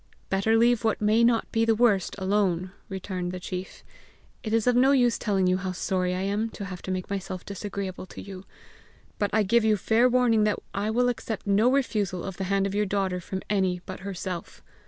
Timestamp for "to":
6.57-6.65, 6.81-6.91, 8.07-8.19